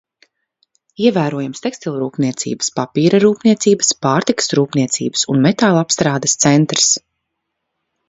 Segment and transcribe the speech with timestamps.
[1.09, 6.93] Ievērojams tekstilrūpniecības, papīra rūpniecības, pārtikas rūpniecības un metālapstrādes centrs.